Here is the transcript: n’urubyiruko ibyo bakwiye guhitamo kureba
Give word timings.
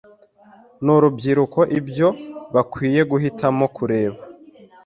n’urubyiruko 0.83 1.59
ibyo 1.79 2.09
bakwiye 2.53 3.01
guhitamo 3.11 3.65
kureba 3.75 4.19